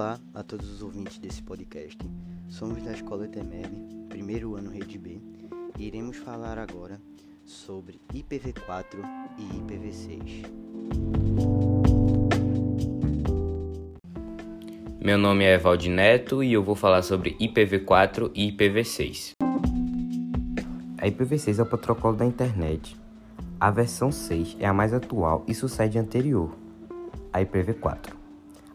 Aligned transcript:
Olá 0.00 0.18
a 0.32 0.42
todos 0.42 0.66
os 0.72 0.80
ouvintes 0.80 1.18
desse 1.18 1.42
podcast. 1.42 1.98
Somos 2.48 2.82
da 2.82 2.92
Escola 2.92 3.26
ETEMEB, 3.26 4.06
primeiro 4.08 4.56
ano 4.56 4.70
Rede 4.70 4.96
B, 4.96 5.20
e 5.78 5.86
iremos 5.86 6.16
falar 6.16 6.56
agora 6.56 6.98
sobre 7.44 8.00
IPv4 8.10 8.96
e 9.36 9.42
IPv6. 9.58 10.46
Meu 15.04 15.18
nome 15.18 15.44
é 15.44 15.52
Evaldi 15.52 15.90
Neto 15.90 16.42
e 16.42 16.54
eu 16.54 16.64
vou 16.64 16.74
falar 16.74 17.02
sobre 17.02 17.36
IPv4 17.36 18.30
e 18.34 18.50
IPv6. 18.50 19.32
A 20.96 21.06
IPv6 21.06 21.58
é 21.58 21.62
o 21.62 21.66
protocolo 21.66 22.16
da 22.16 22.24
internet. 22.24 22.96
A 23.60 23.70
versão 23.70 24.10
6 24.10 24.56
é 24.60 24.66
a 24.66 24.72
mais 24.72 24.94
atual 24.94 25.44
e 25.46 25.54
sucede 25.54 25.98
a 25.98 26.00
anterior, 26.00 26.56
a 27.30 27.42
IPv4. 27.42 28.19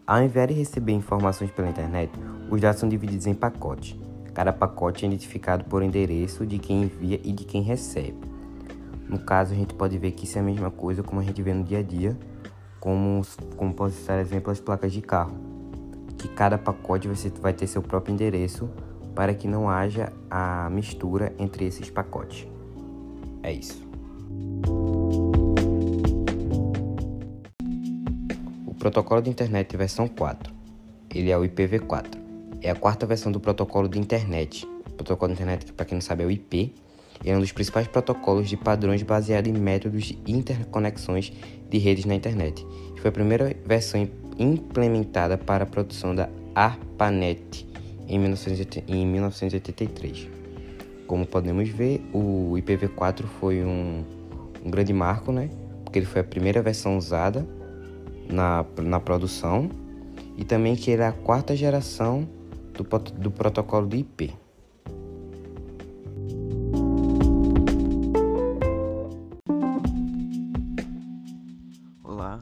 Ao 0.08 0.22
enviar 0.22 0.52
e 0.52 0.54
receber 0.54 0.92
informações 0.92 1.50
pela 1.50 1.68
internet, 1.68 2.12
os 2.52 2.62
dados 2.62 2.80
são 2.80 2.88
divididos 2.88 3.26
em 3.26 3.34
pacotes. 3.34 3.98
Cada 4.36 4.54
pacote 4.54 5.04
é 5.04 5.08
identificado 5.08 5.64
por 5.66 5.82
endereço 5.82 6.46
de 6.46 6.60
quem 6.60 6.84
envia 6.84 7.20
e 7.24 7.32
de 7.32 7.44
quem 7.44 7.64
recebe. 7.64 8.20
No 9.10 9.18
caso, 9.18 9.54
a 9.54 9.56
gente 9.56 9.74
pode 9.74 9.98
ver 9.98 10.12
que 10.12 10.26
isso 10.26 10.38
é 10.38 10.42
a 10.42 10.44
mesma 10.44 10.70
coisa 10.70 11.02
como 11.02 11.22
a 11.22 11.24
gente 11.24 11.42
vê 11.42 11.56
no 11.56 11.64
dia 11.64 11.80
a 11.80 11.82
dia, 11.82 12.16
como, 12.80 13.24
como 13.58 13.74
pode 13.74 13.96
citar 13.96 14.20
exemplo 14.20 14.52
as 14.52 14.60
placas 14.60 14.94
de 14.94 15.02
carro, 15.02 15.36
que 16.20 16.28
cada 16.28 16.56
pacote 16.56 17.08
você 17.08 17.32
vai 17.42 17.54
ter 17.54 17.66
seu 17.66 17.82
próprio 17.82 18.14
endereço 18.14 18.70
para 19.16 19.34
que 19.34 19.48
não 19.48 19.68
haja 19.68 20.14
a 20.30 20.70
mistura 20.70 21.34
entre 21.40 21.66
esses 21.66 21.90
pacotes. 21.90 22.48
É 23.42 23.52
isso. 23.52 23.84
Protocolo 28.86 29.20
de 29.20 29.32
Internet 29.32 29.76
versão 29.76 30.08
4. 30.08 30.54
Ele 31.10 31.32
é 31.32 31.38
o 31.38 31.42
IPv4. 31.42 32.20
É 32.62 32.70
a 32.70 32.76
quarta 32.76 33.08
versão 33.08 33.32
do 33.32 33.40
protocolo 33.40 33.90
de 33.90 33.98
internet. 33.98 34.64
O 34.86 34.92
protocolo 34.92 35.34
de 35.34 35.42
internet, 35.42 35.74
para 35.74 35.88
quem 35.88 35.96
não 35.96 36.02
sabe, 36.04 36.22
é 36.22 36.28
o 36.28 36.30
IP. 36.30 36.72
É 37.26 37.36
um 37.36 37.40
dos 37.40 37.52
principais 37.52 37.88
protocolos 37.88 38.48
de 38.48 38.56
padrões 38.56 39.02
baseado 39.02 39.48
em 39.48 39.54
métodos 39.54 40.04
de 40.04 40.20
interconexões 40.28 41.34
de 41.68 41.78
redes 41.80 42.06
na 42.06 42.14
internet. 42.14 42.64
Foi 42.98 43.10
a 43.10 43.12
primeira 43.12 43.56
versão 43.66 44.08
implementada 44.38 45.36
para 45.36 45.64
a 45.64 45.68
produção 45.68 46.14
da 46.14 46.30
ARPANET 46.54 47.68
em 48.08 48.20
1983. 48.20 50.30
Como 51.08 51.26
podemos 51.26 51.68
ver, 51.70 52.08
o 52.14 52.54
IPv4 52.54 53.24
foi 53.40 53.64
um, 53.64 54.04
um 54.64 54.70
grande 54.70 54.94
marco, 54.94 55.32
né? 55.32 55.50
Porque 55.84 55.98
ele 55.98 56.06
foi 56.06 56.22
a 56.22 56.24
primeira 56.24 56.62
versão 56.62 56.96
usada 56.96 57.65
na, 58.30 58.66
na 58.82 59.00
produção 59.00 59.70
e 60.38 60.44
também 60.44 60.76
que 60.76 60.92
ele 60.92 61.02
é 61.02 61.08
a 61.08 61.12
quarta 61.12 61.56
geração 61.56 62.28
do, 62.74 62.84
do 62.84 63.32
protocolo 63.32 63.88
do 63.88 63.96
IP. 63.96 64.34
Olá, 72.04 72.42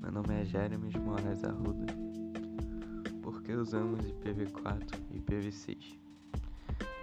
meu 0.00 0.12
nome 0.12 0.40
é 0.40 0.44
Jeremy 0.44 0.92
Moraes 0.98 1.44
Arruda. 1.44 1.86
Por 3.22 3.42
que 3.42 3.52
usamos 3.52 4.04
IPv4 4.04 4.98
e 5.10 5.20
IPv6? 5.20 5.78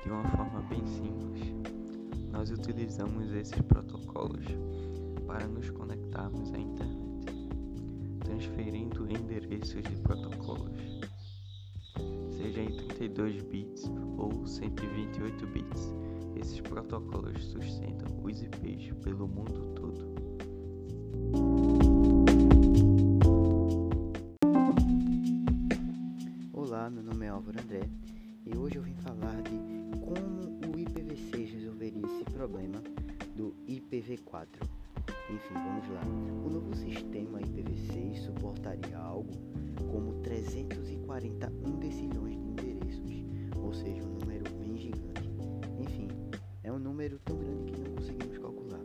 De 0.03 0.11
uma 0.11 0.23
forma 0.29 0.61
bem 0.69 0.85
simples, 0.85 1.53
nós 2.31 2.51
utilizamos 2.51 3.33
esses 3.33 3.59
protocolos 3.61 4.45
para 5.25 5.47
nos 5.47 5.69
conectarmos 5.71 6.53
à 6.53 6.57
internet 6.57 7.06
transferindo 8.27 9.09
endereços 9.09 9.81
de 9.83 9.95
protocolos, 10.01 10.99
seja 12.29 12.61
em 12.61 12.75
32 12.75 13.41
bits 13.43 13.89
ou 14.17 14.45
128 14.45 15.47
bits. 15.47 15.93
Esses 16.35 16.59
protocolos 16.59 17.41
sustentam 17.45 18.07
os 18.23 18.43
IPs 18.43 18.93
pelo 19.01 19.27
mundo 19.27 19.73
todo. 19.73 20.17
Olá, 26.53 26.89
meu 26.89 27.03
nome 27.03 27.25
é 27.25 27.29
Álvaro 27.29 27.59
André 27.59 27.89
e 28.45 28.55
hoje 28.57 28.75
eu 28.75 28.83
vim 28.83 28.93
falar 28.95 29.41
de 29.41 29.57
como 30.01 30.41
o 30.67 30.77
IPv6 30.77 31.53
resolveria 31.53 32.05
esse 32.05 32.23
problema 32.25 32.83
do 33.35 33.55
IPv4. 33.67 34.77
Enfim, 35.29 35.53
vamos 35.55 35.89
lá. 35.89 36.01
O 36.45 36.49
novo 36.49 36.73
sistema 36.73 37.41
IPv6 37.41 38.15
suportaria 38.15 38.97
algo 38.97 39.29
como 39.91 40.13
341 40.21 41.79
decilhões 41.79 42.37
de 42.37 42.47
endereços, 42.47 43.25
ou 43.61 43.73
seja, 43.73 44.03
um 44.03 44.19
número 44.19 44.45
bem 44.55 44.77
gigante. 44.77 45.29
Enfim, 45.79 46.07
é 46.63 46.71
um 46.71 46.79
número 46.79 47.19
tão 47.25 47.37
grande 47.37 47.73
que 47.73 47.81
não 47.81 47.95
conseguimos 47.95 48.37
calcular. 48.37 48.79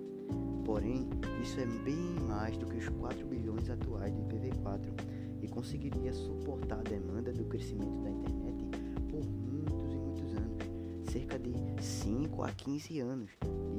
Porém, 0.64 1.08
isso 1.40 1.60
é 1.60 1.66
bem 1.84 2.16
mais 2.26 2.56
do 2.56 2.66
que 2.66 2.76
os 2.76 2.88
4 2.88 3.24
bilhões 3.24 3.70
atuais 3.70 4.12
do 4.12 4.22
IPv4 4.22 5.42
e 5.42 5.48
conseguiria 5.48 6.12
suportar 6.12 6.80
a 6.80 6.82
demanda 6.82 7.32
do 7.32 7.44
crescimento 7.44 8.02
da 8.02 8.10
internet 8.10 8.64
por 9.08 9.24
muitos 9.24 9.92
e 9.92 9.96
muitos 9.96 10.34
anos, 10.34 11.12
cerca 11.12 11.38
de 11.38 11.52
5 11.80 12.42
a 12.42 12.50
15 12.50 12.98
anos. 12.98 13.30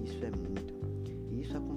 Isso 0.05 0.23
é 0.23 0.31
muito. 0.31 1.12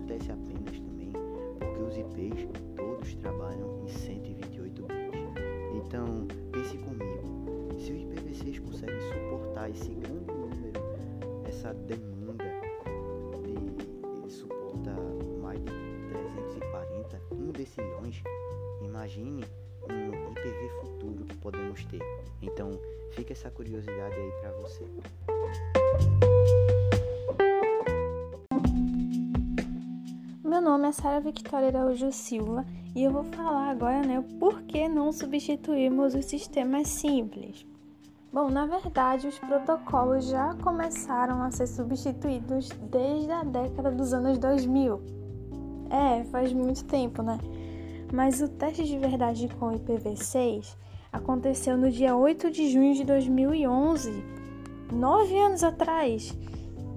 Acontece 0.06 0.31
apenas 0.31 0.78
também 0.78 1.12
porque 1.59 1.83
os 1.83 1.97
IPs 1.99 2.47
todos 2.77 3.15
trabalham 3.17 3.83
em 3.84 3.89
128 3.89 4.83
bits. 4.83 4.94
Então, 5.75 6.28
pense 6.53 6.78
comigo, 6.78 7.75
se 7.77 7.91
o 7.91 7.97
IPv6 7.97 8.61
consegue 8.61 9.00
suportar 9.00 9.69
esse 9.69 9.93
grande 9.97 10.33
número, 10.33 10.81
essa 11.44 11.75
demanda 11.75 12.44
de 13.43 13.50
ele 13.50 14.31
suporta 14.31 14.94
mais 15.43 15.59
de 15.59 15.72
340, 16.11 17.21
1 17.33 17.50
decilhões, 17.50 18.23
imagine 18.83 19.44
um 19.91 20.31
IPv 20.31 20.69
futuro 20.83 21.25
que 21.25 21.37
podemos 21.38 21.84
ter. 21.87 22.00
Então, 22.41 22.71
fica 23.11 23.33
essa 23.33 23.50
curiosidade 23.50 24.15
aí 24.15 24.31
para 24.41 24.53
você. 24.53 24.84
Nome 30.66 30.88
é 30.88 30.91
Sara 30.91 31.21
Victoria 31.21 31.69
Araújo 31.69 32.10
Silva 32.10 32.66
e 32.93 33.04
eu 33.04 33.12
vou 33.12 33.22
falar 33.22 33.71
agora 33.71 34.03
né, 34.03 34.21
por 34.41 34.62
que 34.62 34.88
não 34.88 35.12
substituirmos 35.12 36.12
os 36.16 36.25
sistemas 36.25 36.88
simples. 36.88 37.65
Bom, 38.32 38.50
na 38.50 38.66
verdade, 38.66 39.28
os 39.28 39.38
protocolos 39.38 40.28
já 40.28 40.55
começaram 40.56 41.41
a 41.41 41.53
ser 41.53 41.69
substituídos 41.69 42.69
desde 42.91 43.31
a 43.31 43.44
década 43.44 43.93
dos 43.93 44.12
anos 44.12 44.38
2000. 44.38 45.00
É, 45.88 46.25
faz 46.25 46.53
muito 46.53 46.84
tempo, 46.84 47.22
né? 47.22 47.38
Mas 48.12 48.43
o 48.43 48.49
teste 48.49 48.82
de 48.82 48.99
verdade 48.99 49.49
com 49.60 49.66
o 49.66 49.78
IPv6 49.78 50.76
aconteceu 51.12 51.76
no 51.76 51.93
dia 51.93 52.16
8 52.16 52.50
de 52.50 52.72
junho 52.72 52.93
de 52.93 53.05
2011, 53.05 54.10
nove 54.93 55.38
anos 55.38 55.62
atrás. 55.62 56.37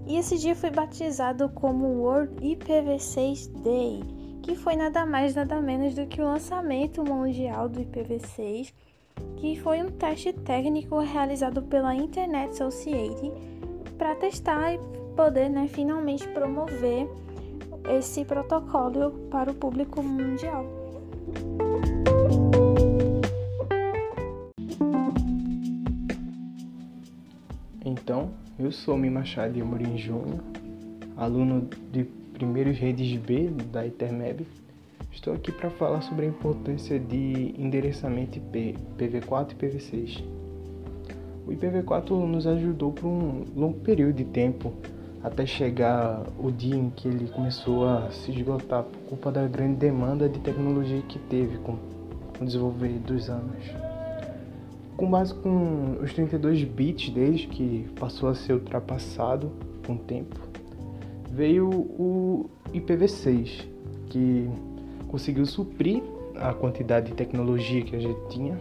E 0.10 0.18
esse 0.18 0.40
dia 0.40 0.56
foi 0.56 0.72
batizado 0.72 1.48
como 1.50 1.86
World 2.02 2.34
IPv6 2.42 3.48
Day, 3.62 4.02
que 4.42 4.56
foi 4.56 4.76
nada 4.76 5.06
mais 5.06 5.36
nada 5.36 5.62
menos 5.62 5.94
do 5.94 6.08
que 6.08 6.20
o 6.20 6.26
lançamento 6.26 7.04
mundial 7.04 7.70
do 7.70 7.80
IPv6, 7.80 8.74
que 9.38 9.60
foi 9.60 9.84
um 9.84 9.92
teste 9.92 10.34
técnico 10.34 10.98
realizado 10.98 11.62
pela 11.62 11.94
Internet 11.94 12.58
Society 12.58 13.32
para 14.00 14.16
testar 14.16 14.74
e 14.74 14.80
poder 15.16 15.48
né, 15.48 15.68
finalmente 15.68 16.28
promover 16.30 17.08
esse 17.96 18.26
protocolo 18.26 19.12
para 19.30 19.52
o 19.52 19.56
público 19.56 20.02
mundial. 20.02 20.79
Então, 27.90 28.30
eu 28.60 28.72
sou 28.72 28.96
Mi 28.96 29.10
Machado 29.10 29.54
de 29.54 29.62
Amorim 29.62 29.98
Júnior, 29.98 30.40
aluno 31.18 31.68
de 31.92 32.04
primeiros 32.34 32.78
redes 32.78 33.20
B 33.20 33.50
da 33.72 33.84
ITERMEB. 33.84 34.46
Estou 35.12 35.34
aqui 35.34 35.52
para 35.52 35.72
falar 35.72 36.04
sobre 36.04 36.28
a 36.28 36.30
importância 36.30 37.00
de 37.00 37.56
endereçamento 37.58 38.38
IP, 38.38 38.76
IPv4 38.96 39.54
e 39.54 39.56
IPv6. 39.56 40.24
O 41.48 41.52
IPv4 41.52 42.12
nos 42.28 42.46
ajudou 42.46 42.92
por 42.92 43.08
um 43.08 43.44
longo 43.56 43.80
período 43.80 44.18
de 44.18 44.26
tempo 44.26 44.72
até 45.24 45.48
chegar 45.48 46.24
o 46.38 46.52
dia 46.52 46.76
em 46.76 46.92
que 46.92 47.08
ele 47.08 47.28
começou 47.30 47.88
a 47.88 48.12
se 48.12 48.30
esgotar 48.30 48.84
por 48.84 49.00
culpa 49.10 49.32
da 49.32 49.48
grande 49.48 49.78
demanda 49.78 50.30
de 50.30 50.40
tecnologia 50.42 51.02
que 51.10 51.18
teve 51.18 51.58
com 51.58 51.76
o 52.40 52.46
desenvolver 52.46 53.00
dos 53.00 53.32
anos 53.32 53.89
com 55.00 55.10
base 55.10 55.34
com 55.34 55.98
os 56.04 56.12
32 56.12 56.66
bits 56.66 57.10
deles, 57.10 57.46
que 57.46 57.88
passou 57.98 58.28
a 58.28 58.36
ser 58.36 58.52
ultrapassado 58.52 59.50
com 59.88 59.94
o 59.94 59.98
tempo, 59.98 60.36
veio 61.32 61.70
o 61.70 62.50
IPv6, 62.74 63.66
que 64.10 64.50
conseguiu 65.08 65.46
suprir 65.46 66.04
a 66.36 66.54
quantidade 66.54 67.12
de 67.12 67.14
tecnologia 67.14 67.82
que 67.82 67.96
a 67.96 68.00
gente 68.00 68.20
tinha, 68.28 68.60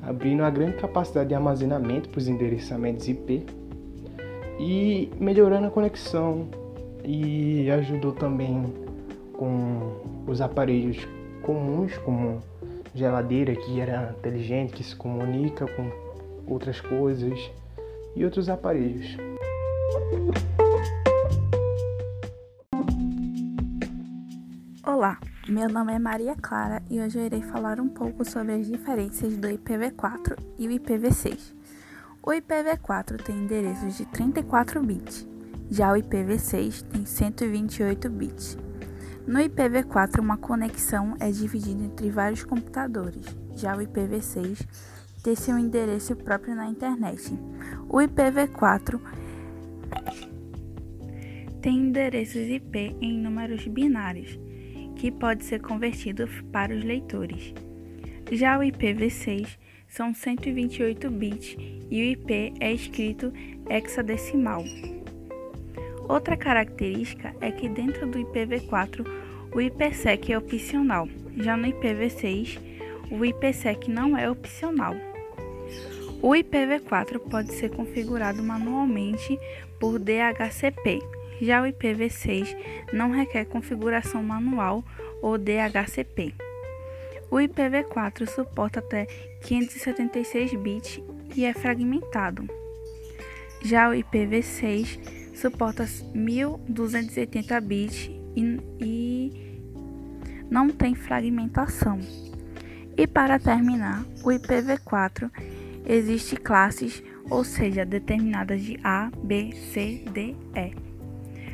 abrindo 0.00 0.44
a 0.44 0.50
grande 0.50 0.76
capacidade 0.76 1.30
de 1.30 1.34
armazenamento 1.34 2.08
para 2.10 2.18
os 2.18 2.28
endereçamentos 2.28 3.08
IP 3.08 3.44
e 4.60 5.10
melhorando 5.18 5.66
a 5.66 5.70
conexão 5.70 6.48
e 7.04 7.68
ajudou 7.72 8.12
também 8.12 8.72
com 9.32 9.96
os 10.28 10.40
aparelhos 10.40 11.08
comuns 11.42 11.98
como 11.98 12.40
geladeira 12.94 13.54
que 13.54 13.80
era 13.80 14.14
inteligente, 14.18 14.72
que 14.72 14.84
se 14.84 14.96
comunica 14.96 15.66
com 15.66 15.90
outras 16.46 16.80
coisas 16.80 17.50
e 18.16 18.24
outros 18.24 18.48
aparelhos. 18.48 19.16
Olá, 24.86 25.18
meu 25.48 25.68
nome 25.68 25.92
é 25.92 25.98
Maria 25.98 26.34
Clara 26.34 26.82
e 26.90 27.00
hoje 27.00 27.18
eu 27.18 27.26
irei 27.26 27.42
falar 27.42 27.80
um 27.80 27.88
pouco 27.88 28.24
sobre 28.24 28.52
as 28.54 28.66
diferenças 28.66 29.36
do 29.36 29.48
IPv4 29.48 30.36
e 30.58 30.66
o 30.66 30.70
IPv6. 30.70 31.54
O 32.22 32.30
IPv4 32.30 33.22
tem 33.22 33.36
endereços 33.36 33.96
de 33.96 34.04
34 34.06 34.82
bits, 34.82 35.26
já 35.70 35.92
o 35.92 35.96
IPv6 35.96 36.82
tem 36.82 37.06
128 37.06 38.10
bits. 38.10 38.69
No 39.30 39.38
IPv4, 39.38 40.18
uma 40.18 40.36
conexão 40.36 41.16
é 41.20 41.30
dividida 41.30 41.84
entre 41.84 42.10
vários 42.10 42.42
computadores, 42.42 43.24
já 43.54 43.76
o 43.76 43.78
IPv6 43.78 44.66
tem 45.22 45.36
seu 45.36 45.56
endereço 45.56 46.16
próprio 46.16 46.56
na 46.56 46.66
internet. 46.66 47.32
O 47.88 47.98
IPv4 47.98 49.00
tem 51.62 51.76
endereços 51.76 52.42
IP 52.48 52.96
em 53.00 53.22
números 53.22 53.64
binários, 53.68 54.36
que 54.96 55.12
pode 55.12 55.44
ser 55.44 55.60
convertido 55.60 56.28
para 56.50 56.74
os 56.74 56.82
leitores. 56.82 57.54
Já 58.32 58.58
o 58.58 58.62
IPv6 58.62 59.46
são 59.86 60.12
128 60.12 61.08
bits 61.08 61.56
e 61.88 62.00
o 62.00 62.04
IP 62.04 62.54
é 62.58 62.72
escrito 62.72 63.32
hexadecimal. 63.68 64.64
Outra 66.10 66.36
característica 66.36 67.32
é 67.40 67.52
que 67.52 67.68
dentro 67.68 68.04
do 68.04 68.18
IPv4 68.18 69.06
o 69.54 69.60
IPsec 69.60 70.32
é 70.32 70.36
opcional, 70.36 71.08
já 71.36 71.56
no 71.56 71.68
IPv6 71.68 72.58
o 73.12 73.24
IPsec 73.24 73.88
não 73.88 74.18
é 74.18 74.28
opcional. 74.28 74.96
O 76.20 76.30
IPv4 76.30 77.20
pode 77.30 77.52
ser 77.54 77.70
configurado 77.70 78.42
manualmente 78.42 79.38
por 79.78 80.00
DHCP, 80.00 80.98
já 81.40 81.62
o 81.62 81.66
IPv6 81.66 82.56
não 82.92 83.12
requer 83.12 83.44
configuração 83.44 84.20
manual 84.20 84.82
ou 85.22 85.38
DHCP. 85.38 86.34
O 87.30 87.36
IPv4 87.36 88.28
suporta 88.28 88.80
até 88.80 89.06
576 89.42 90.54
bits 90.54 91.00
e 91.36 91.44
é 91.44 91.54
fragmentado. 91.54 92.48
Já 93.62 93.88
o 93.88 93.92
IPv6 93.92 95.19
suporta 95.40 95.86
1280 96.14 97.60
bits 97.62 98.10
e, 98.36 98.60
e 98.78 99.62
não 100.50 100.68
tem 100.68 100.94
fragmentação. 100.94 101.98
E 102.96 103.06
para 103.06 103.38
terminar, 103.38 104.04
o 104.22 104.28
IPv4 104.28 105.30
existe 105.86 106.36
classes, 106.36 107.02
ou 107.30 107.42
seja, 107.42 107.86
determinadas 107.86 108.60
de 108.60 108.78
A, 108.84 109.10
B, 109.22 109.52
C, 109.72 110.04
D, 110.12 110.36
E, 110.54 110.74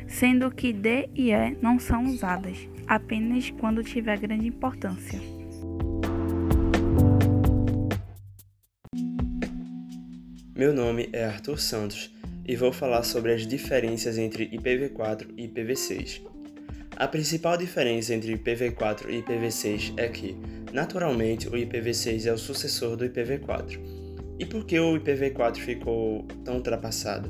sendo 0.07 0.51
que 0.51 0.73
D 0.73 1.09
e 1.15 1.31
E 1.31 1.57
não 1.61 1.79
são 1.79 2.03
usadas, 2.03 2.57
apenas 2.85 3.49
quando 3.51 3.83
tiver 3.83 4.19
grande 4.19 4.47
importância. 4.47 5.21
Meu 10.53 10.73
nome 10.73 11.07
é 11.13 11.23
Arthur 11.23 11.59
Santos 11.59 12.16
e 12.47 12.55
vou 12.55 12.71
falar 12.71 13.03
sobre 13.03 13.33
as 13.33 13.45
diferenças 13.45 14.17
entre 14.17 14.47
IPv4 14.49 15.27
e 15.35 15.47
IPv6. 15.49 16.21
A 16.95 17.07
principal 17.07 17.57
diferença 17.57 18.13
entre 18.13 18.35
IPv4 18.37 19.09
e 19.09 19.21
IPv6 19.21 19.93
é 19.97 20.07
que, 20.07 20.35
naturalmente, 20.71 21.47
o 21.49 21.51
IPv6 21.51 22.25
é 22.25 22.31
o 22.31 22.37
sucessor 22.37 22.95
do 22.95 23.05
IPv4. 23.05 23.79
E 24.39 24.45
por 24.45 24.65
que 24.65 24.79
o 24.79 24.97
IPv4 24.97 25.57
ficou 25.57 26.25
tão 26.45 26.55
ultrapassado? 26.55 27.29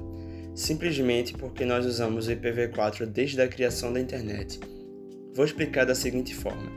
Simplesmente 0.53 1.33
porque 1.33 1.65
nós 1.65 1.85
usamos 1.85 2.27
o 2.27 2.31
IPv4 2.31 3.05
desde 3.07 3.41
a 3.41 3.47
criação 3.47 3.91
da 3.91 3.99
internet. 3.99 4.59
Vou 5.33 5.45
explicar 5.45 5.85
da 5.85 5.95
seguinte 5.95 6.33
forma. 6.35 6.71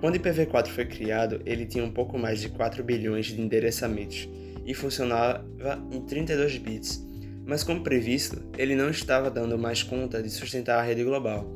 Quando 0.00 0.16
o 0.16 0.18
IPv4 0.18 0.68
foi 0.68 0.86
criado, 0.86 1.40
ele 1.44 1.66
tinha 1.66 1.84
um 1.84 1.92
pouco 1.92 2.18
mais 2.18 2.40
de 2.40 2.48
4 2.48 2.82
bilhões 2.82 3.26
de 3.26 3.40
endereçamentos 3.40 4.28
e 4.66 4.74
funcionava 4.74 5.44
em 5.92 6.00
32 6.00 6.58
bits 6.58 7.13
mas 7.46 7.62
como 7.62 7.82
previsto, 7.82 8.42
ele 8.56 8.74
não 8.74 8.90
estava 8.90 9.30
dando 9.30 9.58
mais 9.58 9.82
conta 9.82 10.22
de 10.22 10.30
sustentar 10.30 10.78
a 10.78 10.82
rede 10.82 11.04
global. 11.04 11.46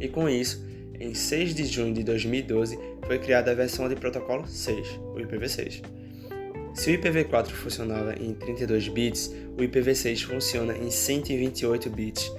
E 0.00 0.08
com 0.08 0.28
isso, 0.28 0.64
em 0.98 1.14
6 1.14 1.54
de 1.54 1.64
junho 1.64 1.92
de 1.92 2.02
2012 2.02 2.78
foi 3.06 3.18
criada 3.18 3.50
a 3.50 3.54
versão 3.54 3.88
de 3.88 3.96
protocolo 3.96 4.46
6, 4.46 5.00
o 5.14 5.16
IPv6. 5.16 5.82
Se 6.74 6.90
o 6.90 6.98
IPv4 6.98 7.48
funcionava 7.48 8.14
em 8.20 8.34
32 8.34 8.88
bits, 8.88 9.34
o 9.56 9.62
IPv6 9.62 10.24
funciona 10.24 10.76
em 10.76 10.90
128 10.90 11.88
bits 11.88 12.30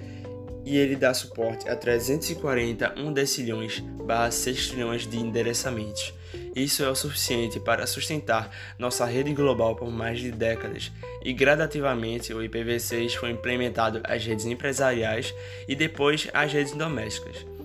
e 0.63 0.77
ele 0.77 0.95
dá 0.95 1.13
suporte 1.13 1.67
a 1.69 1.75
340 1.75 2.93
1 2.99 3.13
decilhões 3.13 3.79
barra 4.05 4.29
6 4.29 4.69
trilhões 4.69 5.07
de 5.07 5.17
endereçamentos. 5.17 6.13
Isso 6.57 6.83
é 6.83 6.89
o 6.89 6.95
suficiente 6.95 7.59
para 7.59 7.85
sustentar 7.85 8.49
nossa 8.79 9.05
rede 9.05 9.31
global 9.31 9.75
por 9.75 9.91
mais 9.91 10.19
de 10.19 10.31
décadas, 10.31 10.91
e 11.23 11.31
gradativamente 11.31 12.33
o 12.33 12.39
IPv6 12.39 13.13
foi 13.13 13.29
implementado 13.29 14.01
às 14.03 14.25
redes 14.25 14.47
empresariais 14.47 15.35
e 15.67 15.75
depois 15.75 16.27
às 16.33 16.51
redes 16.51 16.73
domésticas. 16.73 17.56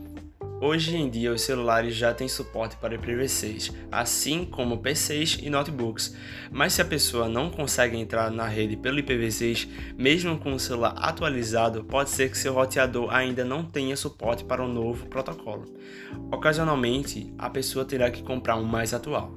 Hoje 0.64 0.96
em 0.96 1.10
dia, 1.10 1.32
os 1.32 1.42
celulares 1.42 1.92
já 1.92 2.14
têm 2.14 2.28
suporte 2.28 2.76
para 2.76 2.96
IPv6, 2.96 3.74
assim 3.90 4.44
como 4.44 4.78
PCs 4.78 5.40
e 5.42 5.50
notebooks. 5.50 6.14
Mas 6.52 6.74
se 6.74 6.80
a 6.80 6.84
pessoa 6.84 7.28
não 7.28 7.50
consegue 7.50 7.96
entrar 7.96 8.30
na 8.30 8.46
rede 8.46 8.76
pelo 8.76 9.00
IPv6, 9.00 9.68
mesmo 9.98 10.38
com 10.38 10.52
o 10.52 10.60
celular 10.60 10.94
atualizado, 10.96 11.82
pode 11.82 12.10
ser 12.10 12.30
que 12.30 12.38
seu 12.38 12.54
roteador 12.54 13.12
ainda 13.12 13.44
não 13.44 13.64
tenha 13.64 13.96
suporte 13.96 14.44
para 14.44 14.64
o 14.64 14.68
novo 14.68 15.08
protocolo. 15.08 15.64
Ocasionalmente, 16.30 17.34
a 17.36 17.50
pessoa 17.50 17.84
terá 17.84 18.08
que 18.08 18.22
comprar 18.22 18.54
um 18.54 18.62
mais 18.62 18.94
atual. 18.94 19.34